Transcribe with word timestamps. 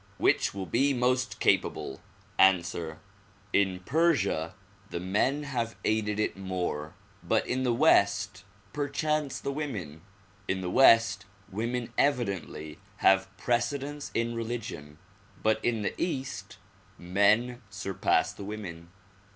Which 0.17 0.51
will 0.55 0.65
be 0.65 0.95
most 0.95 1.39
capable? 1.39 2.01
Answer: 2.39 2.97
In 3.53 3.81
Persia 3.81 4.55
the 4.89 4.99
men 4.99 5.43
have 5.43 5.75
aided 5.85 6.19
it 6.19 6.35
more 6.35 6.95
but 7.21 7.45
in 7.45 7.61
the 7.61 7.71
west 7.71 8.43
perchance 8.73 9.39
the 9.39 9.51
women. 9.51 10.01
In 10.47 10.61
the 10.61 10.71
west 10.71 11.27
women 11.51 11.93
evidently 11.99 12.79
have 13.05 13.29
precedence 13.37 14.09
in 14.15 14.33
religion 14.33 14.97
but 15.43 15.63
in 15.63 15.83
the 15.83 15.93
east 16.01 16.57
men 16.97 17.61
surpass 17.69 18.33
the 18.33 18.43
women. 18.43 18.89